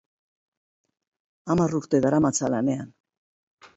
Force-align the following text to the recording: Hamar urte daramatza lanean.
Hamar 1.55 1.75
urte 1.81 2.03
daramatza 2.07 2.51
lanean. 2.55 2.89